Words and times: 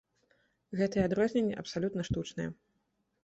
Гэтыя 0.79 1.03
адрозненні 1.09 1.59
абсалютна 1.63 2.05
штучныя. 2.09 2.49